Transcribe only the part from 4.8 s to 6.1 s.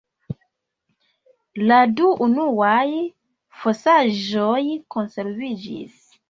konserviĝis.